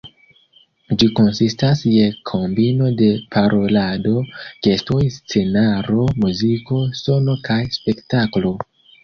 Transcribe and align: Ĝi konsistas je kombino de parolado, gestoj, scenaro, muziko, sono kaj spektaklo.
Ĝi 1.01 1.09
konsistas 1.17 1.83
je 1.89 2.07
kombino 2.29 2.87
de 3.01 3.09
parolado, 3.35 4.15
gestoj, 4.69 4.99
scenaro, 5.19 6.09
muziko, 6.25 6.81
sono 7.03 7.39
kaj 7.51 7.61
spektaklo. 7.79 8.57